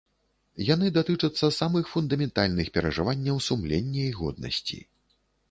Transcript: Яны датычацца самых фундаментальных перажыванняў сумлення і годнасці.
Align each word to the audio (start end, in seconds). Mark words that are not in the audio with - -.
Яны 0.69 0.87
датычацца 0.95 1.49
самых 1.57 1.91
фундаментальных 1.91 2.73
перажыванняў 2.79 3.37
сумлення 3.51 4.03
і 4.09 4.17
годнасці. 4.19 4.83